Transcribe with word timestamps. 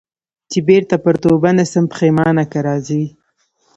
چي 0.49 0.59
بیرته 0.67 0.95
پر 1.03 1.15
توبه 1.23 1.49
نه 1.57 1.65
سم 1.71 1.85
پښېمانه 1.91 2.43
که 2.51 2.59
راځې 2.67 3.03